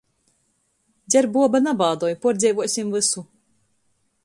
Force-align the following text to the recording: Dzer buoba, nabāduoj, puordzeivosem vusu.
Dzer 1.09 1.27
buoba, 1.35 1.61
nabāduoj, 1.67 2.11
puordzeivosem 2.25 2.91
vusu. 2.97 3.27